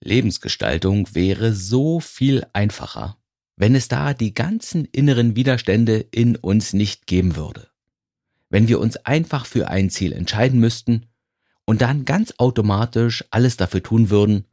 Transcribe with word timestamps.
Lebensgestaltung 0.00 1.14
wäre 1.14 1.54
so 1.54 2.00
viel 2.00 2.46
einfacher, 2.52 3.18
wenn 3.56 3.74
es 3.74 3.88
da 3.88 4.14
die 4.14 4.32
ganzen 4.32 4.86
inneren 4.86 5.36
Widerstände 5.36 5.98
in 5.98 6.36
uns 6.36 6.72
nicht 6.72 7.06
geben 7.06 7.36
würde. 7.36 7.68
Wenn 8.48 8.66
wir 8.68 8.80
uns 8.80 8.96
einfach 8.96 9.46
für 9.46 9.68
ein 9.68 9.90
Ziel 9.90 10.12
entscheiden 10.12 10.58
müssten 10.58 11.06
und 11.66 11.82
dann 11.82 12.04
ganz 12.04 12.34
automatisch 12.38 13.24
alles 13.30 13.56
dafür 13.56 13.82
tun 13.82 14.10
würden, 14.10 14.46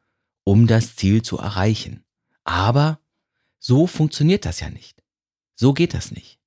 um 0.44 0.68
das 0.68 0.96
Ziel 0.96 1.22
zu 1.22 1.38
erreichen. 1.38 2.04
Aber 2.44 3.00
so 3.60 3.88
funktioniert 3.88 4.46
das 4.46 4.60
ja 4.60 4.70
nicht. 4.70 5.04
So 5.56 5.74
geht 5.74 5.94
das 5.94 6.12
nicht. 6.12 6.40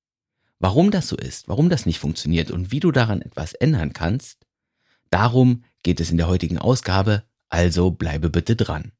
Warum 0.59 0.91
das 0.91 1.07
so 1.07 1.17
ist, 1.17 1.47
warum 1.47 1.69
das 1.69 1.87
nicht 1.87 1.99
funktioniert 1.99 2.51
und 2.51 2.71
wie 2.71 2.79
du 2.79 2.91
daran 2.91 3.21
etwas 3.21 3.53
ändern 3.53 3.93
kannst, 3.93 4.45
darum 5.09 5.63
geht 5.81 5.99
es 5.99 6.11
in 6.11 6.17
der 6.17 6.27
heutigen 6.27 6.59
Ausgabe 6.59 7.23
also 7.51 7.91
bleibe 7.91 8.29
bitte 8.29 8.55
dran. 8.55 8.91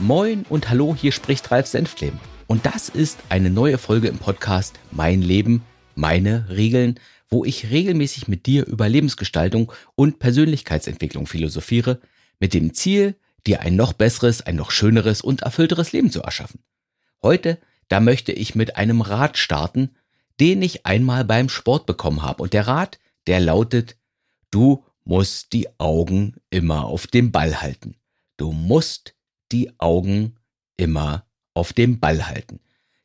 Moin 0.00 0.44
und 0.48 0.68
hallo, 0.68 0.96
hier 0.98 1.12
spricht 1.12 1.50
Ralf 1.50 1.66
Senftleben. 1.66 2.18
Und 2.46 2.66
das 2.66 2.88
ist 2.88 3.20
eine 3.28 3.48
neue 3.48 3.78
Folge 3.78 4.08
im 4.08 4.18
Podcast 4.18 4.78
Mein 4.90 5.22
Leben, 5.22 5.62
meine 5.94 6.46
Regeln, 6.50 6.98
wo 7.28 7.44
ich 7.44 7.70
regelmäßig 7.70 8.28
mit 8.28 8.46
dir 8.46 8.66
über 8.66 8.88
Lebensgestaltung 8.88 9.72
und 9.94 10.18
Persönlichkeitsentwicklung 10.18 11.26
philosophiere, 11.26 12.00
mit 12.38 12.52
dem 12.52 12.74
Ziel, 12.74 13.14
dir 13.46 13.60
ein 13.60 13.76
noch 13.76 13.92
besseres, 13.92 14.42
ein 14.42 14.56
noch 14.56 14.72
schöneres 14.72 15.20
und 15.20 15.42
erfüllteres 15.42 15.92
Leben 15.92 16.10
zu 16.10 16.22
erschaffen. 16.22 16.60
Heute, 17.22 17.58
da 17.88 18.00
möchte 18.00 18.32
ich 18.32 18.54
mit 18.54 18.76
einem 18.76 19.00
Rat 19.00 19.38
starten, 19.38 19.90
den 20.40 20.62
ich 20.62 20.86
einmal 20.86 21.24
beim 21.24 21.48
Sport 21.48 21.86
bekommen 21.86 22.22
habe. 22.22 22.42
Und 22.42 22.52
der 22.52 22.66
Rat, 22.66 22.98
der 23.26 23.40
lautet, 23.40 23.96
du 24.50 24.84
musst 25.04 25.52
die 25.52 25.68
Augen 25.78 26.36
immer 26.50 26.84
auf 26.84 27.06
dem 27.06 27.32
Ball 27.32 27.60
halten. 27.60 27.96
Du 28.36 28.52
musst 28.52 29.14
die 29.52 29.78
Augen 29.78 30.36
immer 30.76 31.26
auf 31.54 31.72
dem 31.72 32.00
Ball 32.00 32.26
halten. 32.26 32.60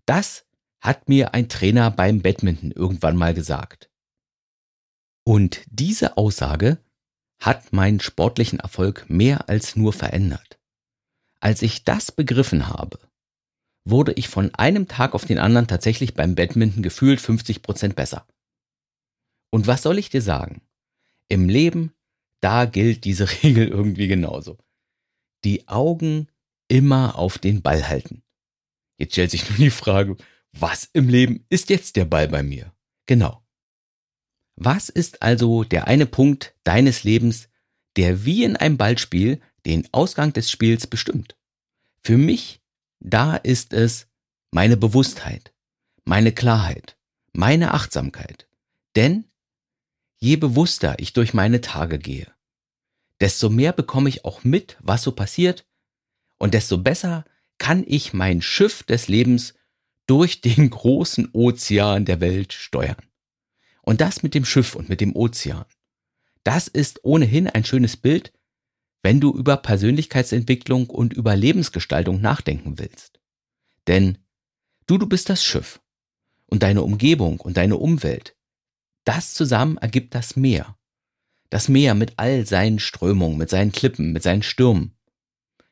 Das 0.06 0.46
hat 0.82 1.10
mir 1.10 1.34
ein 1.34 1.50
Trainer 1.50 1.92
beim 1.92 2.22
Badminton 2.22 2.72
irgendwann 2.72 3.16
mal 3.16 3.34
gesagt. 3.34 3.90
Und 5.24 5.62
diese 5.68 6.18
Aussage 6.18 6.80
hat 7.40 7.74
meinen 7.74 8.00
sportlichen 8.00 8.60
Erfolg 8.60 9.10
mehr 9.10 9.48
als 9.50 9.76
nur 9.76 9.94
verändert. 9.94 10.60
Als 11.40 11.62
ich 11.62 11.84
das 11.84 12.12
begriffen 12.12 12.68
habe, 12.68 13.00
wurde 13.86 14.14
ich 14.14 14.28
von 14.28 14.54
einem 14.56 14.88
Tag 14.88 15.14
auf 15.14 15.26
den 15.26 15.40
anderen 15.40 15.68
tatsächlich 15.68 16.14
beim 16.14 16.36
Badminton 16.36 16.84
gefühlt 16.84 17.22
50 17.22 17.62
Prozent 17.62 17.96
besser. 17.96 18.28
Und 19.52 19.68
was 19.68 19.82
soll 19.82 19.98
ich 19.98 20.10
dir 20.10 20.22
sagen? 20.22 20.62
Im 21.28 21.50
Leben, 21.50 21.94
da 22.42 22.66
gilt 22.66 23.04
diese 23.04 23.30
Regel 23.44 23.68
irgendwie 23.68 24.08
genauso. 24.08 24.58
Die 25.44 25.68
Augen 25.68 26.28
immer 26.68 27.18
auf 27.18 27.38
den 27.38 27.62
Ball 27.62 27.88
halten. 27.88 28.24
Jetzt 28.98 29.14
stellt 29.14 29.32
sich 29.32 29.50
nur 29.50 29.58
die 29.58 29.70
Frage, 29.70 30.18
was 30.52 30.90
im 30.94 31.10
Leben 31.10 31.46
ist 31.50 31.70
jetzt 31.70 31.96
der 31.96 32.06
Ball 32.06 32.28
bei 32.28 32.44
mir? 32.44 32.74
Genau. 33.06 33.44
Was 34.56 34.90
ist 34.90 35.22
also 35.22 35.64
der 35.64 35.88
eine 35.88 36.06
Punkt 36.06 36.54
deines 36.64 37.04
Lebens, 37.04 37.50
der 37.96 38.26
wie 38.26 38.44
in 38.44 38.56
einem 38.56 38.78
Ballspiel 38.78 39.40
den 39.66 39.88
Ausgang 39.94 40.34
des 40.34 40.52
Spiels 40.52 40.86
bestimmt? 40.86 41.38
Für 42.04 42.18
mich 42.18 42.59
da 43.00 43.36
ist 43.36 43.74
es 43.74 44.08
meine 44.52 44.78
Bewusstheit, 44.78 45.54
meine 46.04 46.32
Klarheit, 46.32 46.98
meine 47.34 47.74
Achtsamkeit. 47.74 48.48
Denn 48.96 49.26
je 50.18 50.36
bewusster 50.36 50.96
ich 51.00 51.14
durch 51.14 51.34
meine 51.34 51.62
Tage 51.62 52.00
gehe, 52.00 52.32
desto 53.20 53.50
mehr 53.50 53.74
bekomme 53.74 54.10
ich 54.10 54.26
auch 54.26 54.44
mit, 54.44 54.78
was 54.82 55.04
so 55.04 55.12
passiert, 55.12 55.66
und 56.38 56.54
desto 56.54 56.78
besser 56.78 57.26
kann 57.58 57.84
ich 57.86 58.14
mein 58.14 58.42
Schiff 58.42 58.84
des 58.84 59.08
Lebens 59.08 59.54
durch 60.08 60.42
den 60.42 60.70
großen 60.70 61.30
Ozean 61.34 62.06
der 62.06 62.22
Welt 62.22 62.54
steuern. 62.54 63.04
Und 63.82 64.02
das 64.02 64.24
mit 64.24 64.34
dem 64.34 64.46
Schiff 64.46 64.76
und 64.76 64.90
mit 64.90 65.02
dem 65.02 65.16
Ozean. 65.16 65.66
Das 66.44 66.68
ist 66.68 67.04
ohnehin 67.04 67.48
ein 67.48 67.66
schönes 67.66 67.98
Bild, 67.98 68.32
wenn 69.02 69.20
du 69.20 69.32
über 69.34 69.58
Persönlichkeitsentwicklung 69.58 70.90
und 70.90 71.14
über 71.14 71.36
Lebensgestaltung 71.36 72.22
nachdenken 72.22 72.80
willst. 72.80 73.20
Denn 73.88 74.18
du, 74.88 74.98
du 74.98 75.08
bist 75.08 75.30
das 75.30 75.44
Schiff 75.44 75.82
und 76.48 76.64
deine 76.64 76.84
Umgebung 76.84 77.40
und 77.40 77.58
deine 77.58 77.78
Umwelt. 77.78 78.36
Das 79.06 79.34
zusammen 79.34 79.78
ergibt 79.78 80.16
das 80.16 80.36
Meer. 80.36 80.78
Das 81.50 81.70
Meer 81.70 81.96
mit 81.96 82.14
all 82.18 82.46
seinen 82.46 82.80
Strömungen, 82.80 83.38
mit 83.38 83.50
seinen 83.50 83.72
Klippen, 83.72 84.12
mit 84.12 84.22
seinen 84.22 84.44
Stürmen. 84.44 84.96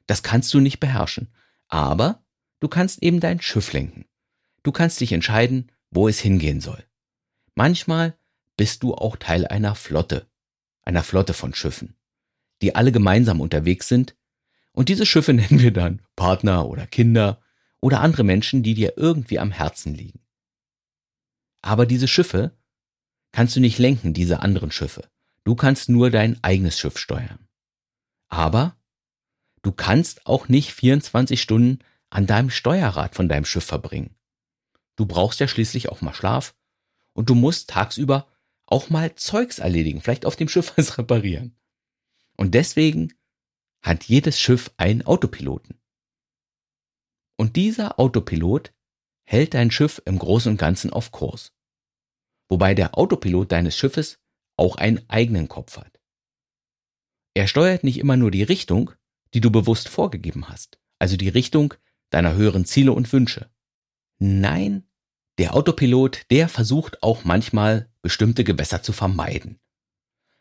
Das 0.08 0.24
kannst 0.24 0.54
du 0.54 0.60
nicht 0.60 0.80
beherrschen. 0.80 1.28
Aber 1.68 2.24
du 2.60 2.68
kannst 2.68 3.04
eben 3.04 3.20
dein 3.20 3.42
Schiff 3.42 3.74
lenken. 3.74 4.06
Du 4.64 4.72
kannst 4.72 5.02
dich 5.02 5.12
entscheiden, 5.12 5.72
wo 5.92 6.08
es 6.08 6.20
hingehen 6.20 6.62
soll. 6.62 6.84
Manchmal 7.56 8.18
bist 8.56 8.84
du 8.84 8.96
auch 8.96 9.18
Teil 9.18 9.46
einer 9.46 9.76
Flotte, 9.76 10.28
einer 10.84 11.04
Flotte 11.04 11.34
von 11.34 11.54
Schiffen 11.54 11.97
die 12.62 12.76
alle 12.76 12.92
gemeinsam 12.92 13.42
unterwegs 13.42 13.88
sind. 13.88 14.16
Und 14.72 14.90
diese 14.90 15.06
Schiffe 15.06 15.34
nennen 15.36 15.60
wir 15.60 15.72
dann 15.72 16.02
Partner 16.16 16.68
oder 16.68 16.88
Kinder 16.88 17.42
oder 17.82 18.02
andere 18.02 18.24
Menschen, 18.24 18.64
die 18.64 18.74
dir 18.74 18.94
irgendwie 18.98 19.40
am 19.40 19.52
Herzen 19.52 19.94
liegen. 19.94 20.20
Aber 21.62 21.86
diese 21.86 22.08
Schiffe 22.08 22.58
kannst 23.32 23.56
du 23.56 23.60
nicht 23.60 23.78
lenken, 23.78 24.14
diese 24.14 24.42
anderen 24.42 24.72
Schiffe. 24.72 25.10
Du 25.44 25.56
kannst 25.56 25.90
nur 25.90 26.10
dein 26.10 26.44
eigenes 26.44 26.78
Schiff 26.78 26.98
steuern. 26.98 27.48
Aber 28.30 28.76
du 29.62 29.72
kannst 29.72 30.26
auch 30.26 30.50
nicht 30.50 30.74
24 30.74 31.42
Stunden 31.42 31.80
an 32.10 32.26
deinem 32.26 32.50
Steuerrad 32.50 33.16
von 33.16 33.30
deinem 33.30 33.46
Schiff 33.46 33.66
verbringen. 33.66 34.16
Du 34.96 35.06
brauchst 35.06 35.40
ja 35.40 35.48
schließlich 35.48 35.90
auch 35.90 36.02
mal 36.02 36.14
Schlaf 36.14 36.56
und 37.14 37.30
du 37.30 37.36
musst 37.36 37.70
tagsüber 37.70 38.28
auch 38.66 38.90
mal 38.90 39.16
Zeugs 39.16 39.60
erledigen, 39.60 40.02
vielleicht 40.02 40.26
auf 40.26 40.36
dem 40.36 40.50
Schiff 40.50 40.74
was 40.76 40.98
reparieren. 40.98 41.56
Und 42.38 42.54
deswegen 42.54 43.14
hat 43.82 44.06
jedes 44.06 44.40
Schiff 44.40 44.72
einen 44.78 45.02
Autopiloten. 45.02 45.80
Und 47.38 47.56
dieser 47.56 48.00
Autopilot 48.00 48.74
hält 49.26 49.54
dein 49.54 49.72
Schiff 49.72 50.02
im 50.06 50.18
Großen 50.18 50.52
und 50.52 50.58
Ganzen 50.58 50.92
auf 50.92 51.12
Kurs. 51.12 51.54
Wobei 52.50 52.74
der 52.74 52.98
Autopilot 52.98 53.52
deines 53.52 53.76
Schiffes 53.76 54.20
auch 54.56 54.76
einen 54.76 55.08
eigenen 55.10 55.48
Kopf 55.48 55.78
hat. 55.78 56.00
Er 57.34 57.48
steuert 57.48 57.84
nicht 57.84 58.00
immer 58.00 58.18
nur 58.18 58.32
die 58.32 58.44
Richtung, 58.44 58.92
die 59.34 59.42
du 59.42 59.52
bewusst 59.52 59.90
vorgegeben 59.90 60.50
hast, 60.50 60.80
also 60.98 61.18
die 61.18 61.30
Richtung 61.30 61.74
deiner 62.10 62.34
höheren 62.34 62.66
Ziele 62.66 62.94
und 62.94 63.12
Wünsche. 63.12 63.52
Nein, 64.18 64.88
der 65.38 65.54
Autopilot, 65.54 66.26
der 66.32 66.50
versucht 66.50 67.04
auch 67.04 67.26
manchmal 67.26 67.92
bestimmte 68.02 68.44
Gewässer 68.44 68.82
zu 68.82 68.94
vermeiden. 68.94 69.60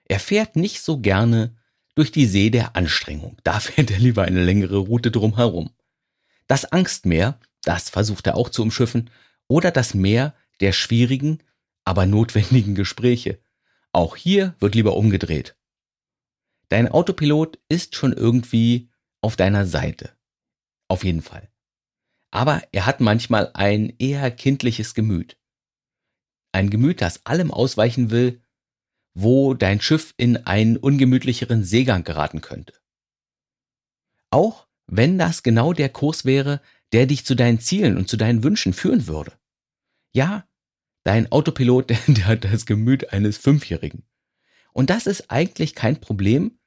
Er 0.04 0.20
fährt 0.20 0.56
nicht 0.56 0.80
so 0.80 1.00
gerne 1.00 1.56
durch 1.96 2.12
die 2.12 2.26
See 2.26 2.50
der 2.50 2.76
Anstrengung. 2.76 3.36
Da 3.42 3.58
fährt 3.60 3.90
er 3.90 3.98
lieber 3.98 4.22
eine 4.22 4.44
längere 4.44 4.76
Route 4.76 5.10
drumherum. 5.10 5.70
Das 6.46 6.64
Angstmeer, 6.64 7.40
das 7.62 7.90
versucht 7.90 8.28
er 8.28 8.36
auch 8.36 8.50
zu 8.50 8.62
umschiffen, 8.62 9.10
oder 9.48 9.72
das 9.72 9.94
Meer 9.94 10.34
der 10.60 10.72
schwierigen, 10.72 11.42
aber 11.84 12.06
notwendigen 12.06 12.74
Gespräche. 12.74 13.40
Auch 13.92 14.16
hier 14.16 14.54
wird 14.60 14.74
lieber 14.74 14.96
umgedreht. 14.96 15.56
Dein 16.68 16.88
Autopilot 16.88 17.58
ist 17.68 17.94
schon 17.94 18.12
irgendwie 18.12 18.90
auf 19.20 19.36
deiner 19.36 19.66
Seite. 19.66 20.16
Auf 20.88 21.04
jeden 21.04 21.22
Fall. 21.22 21.48
Aber 22.30 22.62
er 22.72 22.86
hat 22.86 23.00
manchmal 23.00 23.50
ein 23.54 23.94
eher 23.98 24.30
kindliches 24.30 24.94
Gemüt. 24.94 25.38
Ein 26.52 26.70
Gemüt, 26.70 27.00
das 27.00 27.24
allem 27.24 27.50
ausweichen 27.50 28.10
will, 28.10 28.42
wo 29.18 29.54
dein 29.54 29.80
Schiff 29.80 30.12
in 30.18 30.36
einen 30.36 30.76
ungemütlicheren 30.76 31.64
Seegang 31.64 32.04
geraten 32.04 32.42
könnte. 32.42 32.74
Auch 34.28 34.66
wenn 34.86 35.16
das 35.16 35.42
genau 35.42 35.72
der 35.72 35.88
Kurs 35.88 36.26
wäre, 36.26 36.60
der 36.92 37.06
dich 37.06 37.24
zu 37.24 37.34
deinen 37.34 37.58
Zielen 37.58 37.96
und 37.96 38.10
zu 38.10 38.18
deinen 38.18 38.44
Wünschen 38.44 38.74
führen 38.74 39.06
würde. 39.06 39.32
Ja, 40.12 40.46
dein 41.02 41.32
Autopilot, 41.32 41.88
der 42.08 42.26
hat 42.26 42.44
das 42.44 42.66
Gemüt 42.66 43.14
eines 43.14 43.38
Fünfjährigen. 43.38 44.04
Und 44.74 44.90
das 44.90 45.06
ist 45.06 45.30
eigentlich 45.30 45.74
kein 45.74 45.98
Problem, 45.98 46.58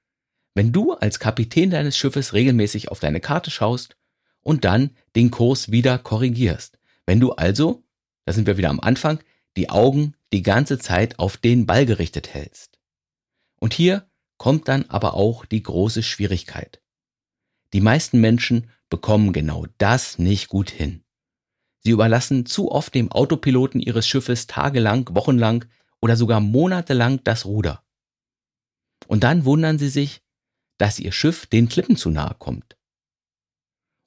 wenn 0.56 0.72
du 0.72 0.94
als 0.94 1.20
Kapitän 1.20 1.70
deines 1.70 1.98
Schiffes 2.00 2.34
regelmäßig 2.34 2.90
auf 2.90 3.00
deine 3.00 3.20
Karte 3.20 3.52
schaust 3.52 3.96
und 4.42 4.66
dann 4.66 4.90
den 5.16 5.30
Kurs 5.30 5.70
wieder 5.70 6.00
korrigierst. 6.00 6.80
Wenn 7.06 7.20
du 7.20 7.34
also, 7.34 7.84
da 8.26 8.34
sind 8.34 8.48
wir 8.48 8.58
wieder 8.58 8.72
am 8.72 8.80
Anfang, 8.80 9.20
die 9.58 9.70
Augen 9.70 10.16
die 10.32 10.42
ganze 10.42 10.80
Zeit 10.80 11.20
auf 11.20 11.38
den 11.38 11.66
Ball 11.66 11.86
gerichtet 11.86 12.34
hältst. 12.34 12.80
Und 13.60 13.74
hier 13.74 14.10
kommt 14.38 14.68
dann 14.68 14.86
aber 14.90 15.16
auch 15.16 15.46
die 15.46 15.64
große 15.64 16.04
Schwierigkeit. 16.04 16.82
Die 17.74 17.82
meisten 17.82 18.20
Menschen 18.20 18.72
bekommen 18.90 19.34
genau 19.34 19.66
das 19.78 20.18
nicht 20.18 20.48
gut 20.50 20.70
hin. 20.70 21.04
Sie 21.82 21.92
überlassen 21.92 22.46
zu 22.46 22.72
oft 22.72 22.94
dem 22.94 23.12
Autopiloten 23.12 23.80
ihres 23.80 24.08
Schiffes 24.08 24.48
tagelang, 24.48 25.08
wochenlang 25.14 25.66
oder 26.02 26.16
sogar 26.16 26.40
monatelang 26.40 27.24
das 27.24 27.46
Ruder. 27.46 27.84
Und 29.08 29.24
dann 29.24 29.46
wundern 29.46 29.78
sie 29.78 29.90
sich, 29.90 30.22
dass 30.78 31.00
ihr 31.00 31.12
Schiff 31.12 31.46
den 31.46 31.70
Klippen 31.70 31.96
zu 31.96 32.10
nahe 32.10 32.36
kommt. 32.38 32.78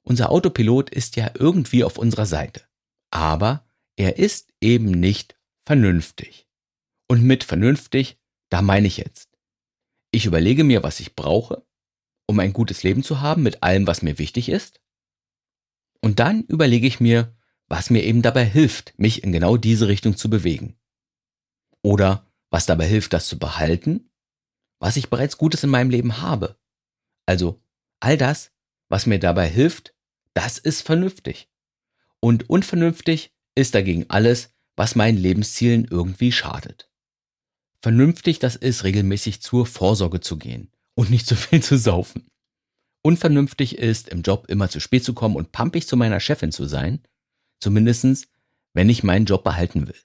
Unser 0.03 0.31
Autopilot 0.31 0.89
ist 0.89 1.15
ja 1.15 1.31
irgendwie 1.35 1.83
auf 1.83 1.97
unserer 1.97 2.25
Seite, 2.25 2.63
aber 3.09 3.65
er 3.95 4.17
ist 4.17 4.53
eben 4.61 4.91
nicht 4.91 5.35
vernünftig. 5.65 6.47
Und 7.07 7.23
mit 7.23 7.43
vernünftig, 7.43 8.17
da 8.49 8.61
meine 8.61 8.87
ich 8.87 8.97
jetzt. 8.97 9.29
Ich 10.11 10.25
überlege 10.25 10.63
mir, 10.63 10.83
was 10.83 10.99
ich 10.99 11.15
brauche, 11.15 11.65
um 12.27 12.39
ein 12.39 12.53
gutes 12.53 12.83
Leben 12.83 13.03
zu 13.03 13.21
haben 13.21 13.43
mit 13.43 13.63
allem, 13.63 13.87
was 13.87 14.01
mir 14.01 14.17
wichtig 14.19 14.49
ist. 14.49 14.81
Und 16.01 16.19
dann 16.19 16.43
überlege 16.43 16.87
ich 16.87 16.99
mir, 16.99 17.35
was 17.67 17.89
mir 17.89 18.03
eben 18.03 18.21
dabei 18.21 18.45
hilft, 18.45 18.93
mich 18.97 19.23
in 19.23 19.31
genau 19.31 19.57
diese 19.57 19.87
Richtung 19.87 20.17
zu 20.17 20.29
bewegen. 20.29 20.77
Oder 21.81 22.27
was 22.49 22.65
dabei 22.65 22.87
hilft, 22.87 23.13
das 23.13 23.27
zu 23.27 23.39
behalten, 23.39 24.09
was 24.79 24.97
ich 24.97 25.09
bereits 25.09 25.37
Gutes 25.37 25.63
in 25.63 25.69
meinem 25.69 25.89
Leben 25.89 26.21
habe. 26.21 26.57
Also 27.25 27.61
all 27.99 28.17
das, 28.17 28.51
was 28.89 29.05
mir 29.05 29.19
dabei 29.19 29.47
hilft, 29.47 29.95
das 30.33 30.57
ist 30.57 30.81
vernünftig. 30.81 31.49
Und 32.19 32.49
unvernünftig 32.49 33.33
ist 33.55 33.75
dagegen 33.75 34.05
alles, 34.09 34.49
was 34.75 34.95
meinen 34.95 35.17
Lebenszielen 35.17 35.85
irgendwie 35.89 36.31
schadet. 36.31 36.89
Vernünftig, 37.81 38.39
das 38.39 38.55
ist 38.55 38.83
regelmäßig 38.83 39.41
zur 39.41 39.65
Vorsorge 39.65 40.21
zu 40.21 40.37
gehen 40.37 40.71
und 40.95 41.09
nicht 41.09 41.27
zu 41.27 41.35
viel 41.35 41.61
zu 41.61 41.77
saufen. 41.77 42.27
Unvernünftig 43.01 43.77
ist, 43.77 44.07
im 44.09 44.21
Job 44.21 44.45
immer 44.47 44.69
zu 44.69 44.79
spät 44.79 45.03
zu 45.03 45.13
kommen 45.13 45.35
und 45.35 45.51
pampig 45.51 45.87
zu 45.87 45.97
meiner 45.97 46.21
Chefin 46.21 46.51
zu 46.51 46.65
sein, 46.65 47.01
zumindestens, 47.59 48.27
wenn 48.73 48.89
ich 48.89 49.03
meinen 49.03 49.25
Job 49.25 49.43
behalten 49.43 49.87
will. 49.87 49.99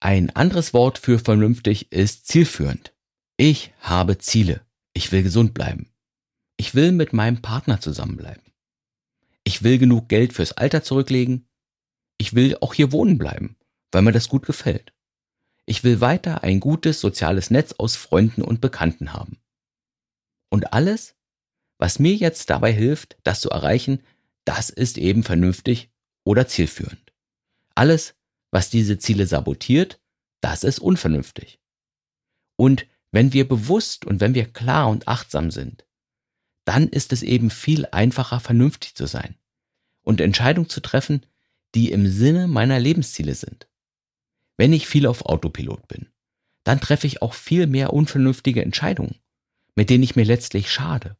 Ein 0.00 0.30
anderes 0.30 0.74
Wort 0.74 0.98
für 0.98 1.18
vernünftig 1.18 1.92
ist 1.92 2.26
zielführend. 2.26 2.92
Ich 3.36 3.72
habe 3.80 4.18
Ziele. 4.18 4.60
Ich 4.92 5.12
will 5.12 5.22
gesund 5.22 5.54
bleiben. 5.54 5.90
Ich 6.56 6.74
will 6.74 6.92
mit 6.92 7.12
meinem 7.12 7.40
Partner 7.40 7.80
zusammenbleiben. 7.80 8.42
Ich 9.44 9.62
will 9.62 9.78
genug 9.78 10.08
Geld 10.08 10.32
fürs 10.32 10.52
Alter 10.52 10.82
zurücklegen. 10.82 11.46
Ich 12.24 12.32
will 12.32 12.56
auch 12.62 12.72
hier 12.72 12.90
wohnen 12.90 13.18
bleiben, 13.18 13.54
weil 13.92 14.00
mir 14.00 14.12
das 14.12 14.30
gut 14.30 14.46
gefällt. 14.46 14.94
Ich 15.66 15.84
will 15.84 16.00
weiter 16.00 16.42
ein 16.42 16.58
gutes 16.58 16.98
soziales 16.98 17.50
Netz 17.50 17.72
aus 17.72 17.96
Freunden 17.96 18.40
und 18.40 18.62
Bekannten 18.62 19.12
haben. 19.12 19.42
Und 20.48 20.72
alles, 20.72 21.16
was 21.76 21.98
mir 21.98 22.14
jetzt 22.14 22.48
dabei 22.48 22.72
hilft, 22.72 23.18
das 23.24 23.42
zu 23.42 23.50
erreichen, 23.50 24.00
das 24.46 24.70
ist 24.70 24.96
eben 24.96 25.22
vernünftig 25.22 25.90
oder 26.24 26.48
zielführend. 26.48 27.12
Alles, 27.74 28.14
was 28.50 28.70
diese 28.70 28.96
Ziele 28.96 29.26
sabotiert, 29.26 30.00
das 30.40 30.64
ist 30.64 30.78
unvernünftig. 30.78 31.60
Und 32.56 32.86
wenn 33.10 33.34
wir 33.34 33.46
bewusst 33.46 34.06
und 34.06 34.20
wenn 34.22 34.32
wir 34.32 34.50
klar 34.50 34.88
und 34.88 35.08
achtsam 35.08 35.50
sind, 35.50 35.84
dann 36.64 36.88
ist 36.88 37.12
es 37.12 37.22
eben 37.22 37.50
viel 37.50 37.84
einfacher, 37.92 38.40
vernünftig 38.40 38.94
zu 38.94 39.04
sein 39.04 39.36
und 40.00 40.22
Entscheidungen 40.22 40.70
zu 40.70 40.80
treffen, 40.80 41.26
die 41.74 41.90
im 41.90 42.06
Sinne 42.06 42.46
meiner 42.46 42.78
Lebensziele 42.78 43.34
sind. 43.34 43.68
Wenn 44.56 44.72
ich 44.72 44.86
viel 44.86 45.06
auf 45.06 45.26
Autopilot 45.26 45.88
bin, 45.88 46.08
dann 46.62 46.80
treffe 46.80 47.06
ich 47.06 47.22
auch 47.22 47.34
viel 47.34 47.66
mehr 47.66 47.92
unvernünftige 47.92 48.62
Entscheidungen, 48.62 49.16
mit 49.74 49.90
denen 49.90 50.04
ich 50.04 50.16
mir 50.16 50.24
letztlich 50.24 50.70
schade. 50.70 51.16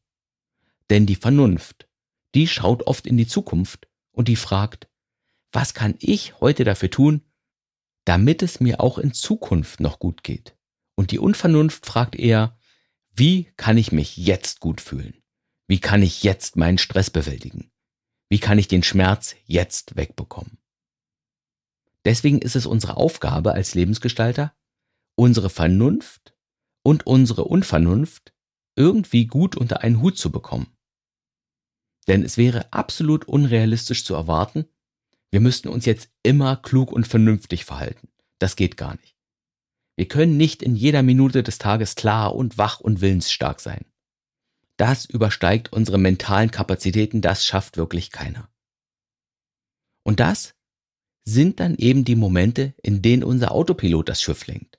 Denn 0.91 1.07
die 1.07 1.17
Vernunft, 1.17 1.89
die 2.35 2.47
schaut 2.47 2.87
oft 2.87 3.07
in 3.07 3.17
die 3.17 3.27
Zukunft 3.27 3.89
und 4.13 4.29
die 4.29 4.37
fragt, 4.37 4.89
was 5.53 5.75
kann 5.75 5.95
ich 5.99 6.41
heute 6.41 6.65
dafür 6.65 6.91
tun, 6.91 7.23
damit 8.05 8.43
es 8.43 8.61
mir 8.61 8.81
auch 8.81 8.99
in 8.99 9.13
Zukunft 9.13 9.81
noch 9.81 9.99
gut 9.99 10.23
geht? 10.23 10.57
Und 10.95 11.11
die 11.11 11.19
Unvernunft 11.19 11.87
fragt 11.87 12.17
eher, 12.17 12.57
wie 13.11 13.53
kann 13.57 13.79
ich 13.79 13.93
mich 13.93 14.17
jetzt 14.17 14.61
gut 14.61 14.81
fühlen? 14.81 15.23
Wie 15.67 15.79
kann 15.79 16.03
ich 16.03 16.23
jetzt 16.23 16.57
meinen 16.57 16.79
Stress 16.79 17.11
bewältigen? 17.11 17.71
Wie 18.29 18.39
kann 18.39 18.59
ich 18.59 18.69
den 18.69 18.83
Schmerz 18.83 19.37
jetzt 19.47 19.97
wegbekommen? 19.97 20.59
Deswegen 22.05 22.41
ist 22.41 22.57
es 22.57 22.67
unsere 22.67 22.97
Aufgabe 22.97 23.53
als 23.53 23.75
Lebensgestalter, 23.75 24.55
unsere 25.15 25.51
Vernunft 25.51 26.35
und 26.83 27.07
unsere 27.07 27.45
Unvernunft 27.45 28.35
irgendwie 28.77 29.27
gut 29.27 29.57
unter 29.57 29.83
einen 29.83 30.03
Hut 30.03 30.19
zu 30.19 30.31
bekommen. 30.31 30.77
Denn 32.07 32.23
es 32.23 32.37
wäre 32.37 32.73
absolut 32.73 33.27
unrealistisch 33.27 34.05
zu 34.05 34.15
erwarten, 34.15 34.67
wir 35.31 35.41
müssten 35.41 35.69
uns 35.69 35.85
jetzt 35.85 36.11
immer 36.23 36.57
klug 36.57 36.93
und 36.93 37.09
vernünftig 37.09 37.65
verhalten. 37.65 38.09
Das 38.39 38.57
geht 38.57 38.77
gar 38.77 38.95
nicht. 38.95 39.17
Wir 39.97 40.07
können 40.07 40.37
nicht 40.37 40.63
in 40.63 40.77
jeder 40.77 41.03
Minute 41.03 41.43
des 41.43 41.59
Tages 41.59 41.95
klar 41.95 42.35
und 42.35 42.59
wach 42.59 42.81
und 42.81 43.01
willensstark 43.01 43.61
sein. 43.61 43.85
Das 44.77 45.05
übersteigt 45.05 45.73
unsere 45.73 45.99
mentalen 45.99 46.51
Kapazitäten, 46.51 47.21
das 47.21 47.47
schafft 47.47 47.77
wirklich 47.77 48.11
keiner. 48.11 48.49
Und 50.05 50.21
das 50.21 50.55
sind 51.25 51.61
dann 51.61 51.77
eben 51.77 52.05
die 52.05 52.17
Momente, 52.17 52.75
in 52.83 53.01
denen 53.01 53.25
unser 53.25 53.53
Autopilot 53.53 54.09
das 54.09 54.21
Schiff 54.21 54.47
lenkt. 54.47 54.79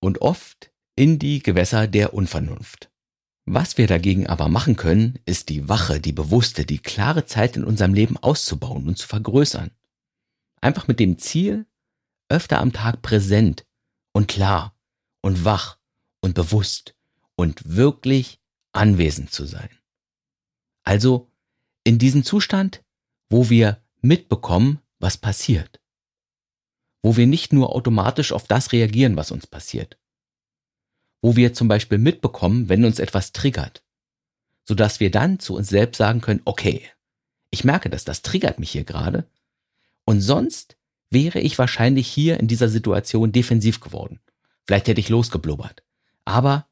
Und 0.00 0.20
oft 0.22 0.72
in 0.96 1.18
die 1.18 1.42
Gewässer 1.42 1.86
der 1.86 2.14
Unvernunft. 2.14 2.90
Was 3.44 3.76
wir 3.76 3.86
dagegen 3.86 4.26
aber 4.28 4.48
machen 4.48 4.76
können, 4.76 5.18
ist 5.26 5.48
die 5.48 5.68
wache, 5.68 6.00
die 6.00 6.12
bewusste, 6.12 6.64
die 6.64 6.78
klare 6.78 7.26
Zeit 7.26 7.56
in 7.56 7.64
unserem 7.64 7.92
Leben 7.92 8.16
auszubauen 8.16 8.86
und 8.86 8.96
zu 8.96 9.08
vergrößern. 9.08 9.72
Einfach 10.60 10.86
mit 10.86 11.00
dem 11.00 11.18
Ziel, 11.18 11.66
öfter 12.28 12.60
am 12.60 12.72
Tag 12.72 13.02
präsent 13.02 13.66
und 14.12 14.28
klar 14.28 14.76
und 15.22 15.44
wach 15.44 15.78
und 16.20 16.34
bewusst 16.34 16.94
und 17.34 17.76
wirklich 17.76 18.40
anwesend 18.72 19.30
zu 19.30 19.44
sein. 19.44 19.70
Also 20.84 21.30
in 21.84 21.98
diesem 21.98 22.24
Zustand, 22.24 22.82
wo 23.28 23.50
wir 23.50 23.80
mitbekommen, 24.00 24.80
was 24.98 25.16
passiert. 25.16 25.80
Wo 27.02 27.16
wir 27.16 27.26
nicht 27.26 27.52
nur 27.52 27.74
automatisch 27.74 28.32
auf 28.32 28.46
das 28.46 28.72
reagieren, 28.72 29.16
was 29.16 29.30
uns 29.30 29.46
passiert. 29.46 29.98
Wo 31.20 31.36
wir 31.36 31.54
zum 31.54 31.68
Beispiel 31.68 31.98
mitbekommen, 31.98 32.68
wenn 32.68 32.84
uns 32.84 32.98
etwas 32.98 33.32
triggert. 33.32 33.82
Sodass 34.64 35.00
wir 35.00 35.10
dann 35.10 35.40
zu 35.40 35.56
uns 35.56 35.68
selbst 35.68 35.98
sagen 35.98 36.20
können, 36.20 36.42
okay, 36.44 36.88
ich 37.50 37.64
merke 37.64 37.90
das, 37.90 38.04
das 38.04 38.22
triggert 38.22 38.58
mich 38.58 38.70
hier 38.70 38.84
gerade. 38.84 39.26
Und 40.04 40.20
sonst 40.20 40.76
wäre 41.10 41.40
ich 41.40 41.58
wahrscheinlich 41.58 42.08
hier 42.08 42.40
in 42.40 42.48
dieser 42.48 42.68
Situation 42.68 43.32
defensiv 43.32 43.80
geworden. 43.80 44.20
Vielleicht 44.66 44.88
hätte 44.88 45.00
ich 45.00 45.08
losgeblubbert. 45.08 45.82
Aber 46.24 46.66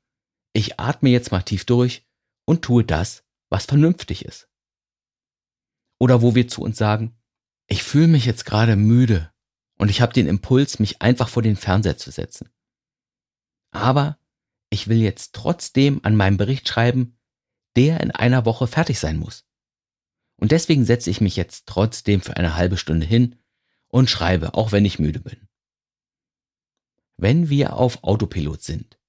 ich 0.53 0.79
atme 0.81 1.11
jetzt 1.11 1.33
mal 1.33 1.43
tief 1.43 1.65
durch 1.65 2.07
und 2.45 2.63
tue 2.63 2.85
das, 2.85 3.25
was 3.49 3.67
vernünftig 3.67 4.25
ist. 4.25 4.49
Oder 5.99 6.23
wo 6.23 6.35
wir 6.35 6.49
zu 6.49 6.63
uns 6.63 6.79
sagen, 6.79 7.17
ich 7.67 7.83
fühle 7.83 8.09
mich 8.09 8.25
jetzt 8.25 8.47
gerade 8.47 8.77
müde 8.77 9.33
und 9.79 9.91
ich 9.91 10.01
habe 10.01 10.13
den 10.13 10.27
Impuls, 10.27 10.79
mich 10.79 11.03
einfach 11.03 11.29
vor 11.29 11.43
den 11.43 11.57
Fernseher 11.57 11.97
zu 11.97 12.11
setzen. 12.11 12.51
Aber 13.71 14.19
ich 14.71 14.89
will 14.89 14.99
jetzt 14.99 15.35
trotzdem 15.35 16.01
an 16.05 16.17
meinem 16.17 16.37
Bericht 16.37 16.69
schreiben, 16.69 17.19
der 17.77 18.01
in 18.01 18.11
einer 18.11 18.45
Woche 18.45 18.67
fertig 18.67 18.99
sein 18.99 19.19
muss. 19.19 19.47
Und 20.37 20.53
deswegen 20.53 20.85
setze 20.85 21.11
ich 21.11 21.21
mich 21.21 21.37
jetzt 21.37 21.67
trotzdem 21.67 22.21
für 22.21 22.37
eine 22.37 22.57
halbe 22.57 22.77
Stunde 22.77 23.07
hin 23.07 23.37
und 23.89 24.11
schreibe, 24.11 24.55
auch 24.55 24.73
wenn 24.73 24.85
ich 24.85 24.99
müde 24.99 25.21
bin. 25.21 25.49
Wenn 27.17 27.51
wir 27.51 27.77
auf 27.77 28.03
Autopilot 28.03 28.63
sind, 28.63 29.00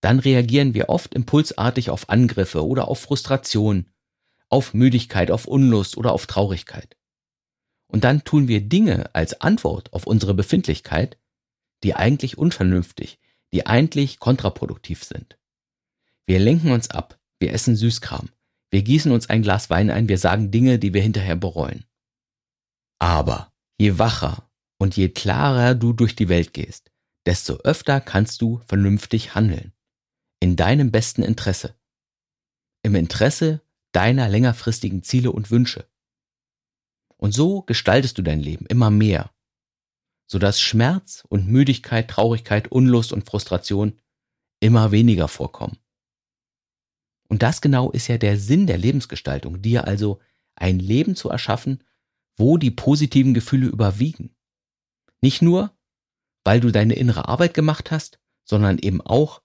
dann 0.00 0.18
reagieren 0.18 0.74
wir 0.74 0.88
oft 0.88 1.14
impulsartig 1.14 1.90
auf 1.90 2.08
Angriffe 2.08 2.66
oder 2.66 2.88
auf 2.88 3.00
Frustration, 3.00 3.86
auf 4.48 4.74
Müdigkeit, 4.74 5.30
auf 5.30 5.46
Unlust 5.46 5.96
oder 5.96 6.12
auf 6.12 6.26
Traurigkeit. 6.26 6.96
Und 7.88 8.04
dann 8.04 8.24
tun 8.24 8.48
wir 8.48 8.60
Dinge 8.60 9.14
als 9.14 9.40
Antwort 9.40 9.92
auf 9.92 10.06
unsere 10.06 10.34
Befindlichkeit, 10.34 11.18
die 11.82 11.94
eigentlich 11.94 12.38
unvernünftig, 12.38 13.18
die 13.52 13.66
eigentlich 13.66 14.18
kontraproduktiv 14.18 15.04
sind. 15.04 15.38
Wir 16.26 16.38
lenken 16.38 16.70
uns 16.70 16.90
ab, 16.90 17.18
wir 17.38 17.52
essen 17.52 17.76
Süßkram, 17.76 18.28
wir 18.70 18.82
gießen 18.82 19.10
uns 19.10 19.30
ein 19.30 19.42
Glas 19.42 19.70
Wein 19.70 19.90
ein, 19.90 20.08
wir 20.08 20.18
sagen 20.18 20.50
Dinge, 20.50 20.78
die 20.78 20.92
wir 20.92 21.00
hinterher 21.00 21.36
bereuen. 21.36 21.84
Aber 22.98 23.52
je 23.78 23.98
wacher 23.98 24.50
und 24.78 24.96
je 24.96 25.08
klarer 25.08 25.74
du 25.74 25.92
durch 25.92 26.14
die 26.14 26.28
Welt 26.28 26.52
gehst, 26.52 26.90
desto 27.24 27.54
öfter 27.58 28.00
kannst 28.00 28.42
du 28.42 28.60
vernünftig 28.66 29.34
handeln. 29.34 29.72
In 30.40 30.56
deinem 30.56 30.90
besten 30.90 31.22
Interesse. 31.22 31.74
Im 32.82 32.94
Interesse 32.94 33.60
deiner 33.92 34.28
längerfristigen 34.28 35.02
Ziele 35.02 35.32
und 35.32 35.50
Wünsche. 35.50 35.88
Und 37.16 37.32
so 37.32 37.62
gestaltest 37.62 38.18
du 38.18 38.22
dein 38.22 38.40
Leben 38.40 38.66
immer 38.66 38.90
mehr, 38.90 39.32
sodass 40.28 40.60
Schmerz 40.60 41.24
und 41.28 41.48
Müdigkeit, 41.48 42.08
Traurigkeit, 42.08 42.70
Unlust 42.70 43.12
und 43.12 43.26
Frustration 43.26 43.98
immer 44.60 44.92
weniger 44.92 45.26
vorkommen. 45.26 45.78
Und 47.28 47.42
das 47.42 47.60
genau 47.60 47.90
ist 47.90 48.06
ja 48.08 48.18
der 48.18 48.38
Sinn 48.38 48.66
der 48.66 48.78
Lebensgestaltung, 48.78 49.60
dir 49.60 49.86
also 49.86 50.20
ein 50.54 50.78
Leben 50.78 51.16
zu 51.16 51.28
erschaffen, 51.28 51.84
wo 52.36 52.56
die 52.56 52.70
positiven 52.70 53.34
Gefühle 53.34 53.66
überwiegen. 53.66 54.34
Nicht 55.20 55.42
nur, 55.42 55.76
weil 56.44 56.60
du 56.60 56.70
deine 56.70 56.94
innere 56.94 57.28
Arbeit 57.28 57.54
gemacht 57.54 57.90
hast, 57.90 58.18
sondern 58.44 58.78
eben 58.78 59.00
auch, 59.00 59.42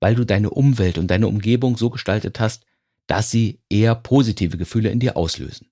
weil 0.00 0.14
du 0.14 0.24
deine 0.24 0.50
Umwelt 0.50 0.98
und 0.98 1.08
deine 1.08 1.28
Umgebung 1.28 1.76
so 1.76 1.90
gestaltet 1.90 2.40
hast, 2.40 2.64
dass 3.06 3.30
sie 3.30 3.60
eher 3.68 3.94
positive 3.94 4.56
Gefühle 4.56 4.90
in 4.90 5.00
dir 5.00 5.16
auslösen. 5.16 5.70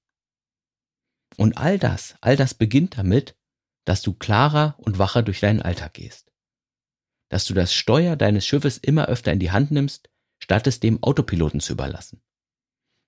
Und 1.36 1.56
all 1.56 1.78
das, 1.78 2.14
all 2.20 2.36
das 2.36 2.54
beginnt 2.54 2.96
damit, 2.96 3.36
dass 3.84 4.02
du 4.02 4.12
klarer 4.14 4.76
und 4.78 4.98
wacher 4.98 5.22
durch 5.22 5.40
deinen 5.40 5.62
Alltag 5.62 5.94
gehst. 5.94 6.32
Dass 7.28 7.44
du 7.44 7.54
das 7.54 7.74
Steuer 7.74 8.16
deines 8.16 8.46
Schiffes 8.46 8.78
immer 8.78 9.06
öfter 9.06 9.32
in 9.32 9.40
die 9.40 9.50
Hand 9.50 9.70
nimmst, 9.70 10.10
statt 10.38 10.66
es 10.66 10.80
dem 10.80 11.02
Autopiloten 11.02 11.60
zu 11.60 11.72
überlassen. 11.72 12.22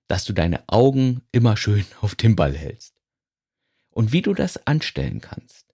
Dass 0.07 0.25
du 0.25 0.33
deine 0.33 0.67
Augen 0.67 1.21
immer 1.31 1.57
schön 1.57 1.85
auf 2.01 2.15
dem 2.15 2.35
Ball 2.35 2.55
hältst. 2.55 2.95
Und 3.89 4.11
wie 4.11 4.21
du 4.21 4.33
das 4.33 4.67
anstellen 4.67 5.21
kannst. 5.21 5.73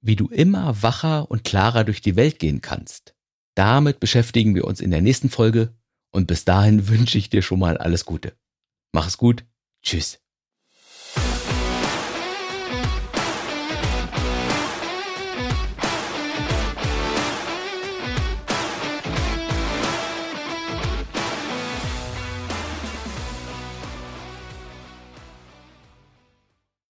Wie 0.00 0.16
du 0.16 0.28
immer 0.28 0.82
wacher 0.82 1.30
und 1.30 1.44
klarer 1.44 1.84
durch 1.84 2.00
die 2.00 2.16
Welt 2.16 2.38
gehen 2.38 2.60
kannst. 2.60 3.13
Damit 3.54 4.00
beschäftigen 4.00 4.54
wir 4.54 4.64
uns 4.64 4.80
in 4.80 4.90
der 4.90 5.00
nächsten 5.00 5.30
Folge 5.30 5.74
und 6.12 6.26
bis 6.26 6.44
dahin 6.44 6.88
wünsche 6.88 7.18
ich 7.18 7.30
dir 7.30 7.42
schon 7.42 7.58
mal 7.60 7.76
alles 7.76 8.04
Gute. 8.04 8.36
Mach 8.92 9.06
es 9.06 9.16
gut. 9.16 9.44
Tschüss. 9.82 10.23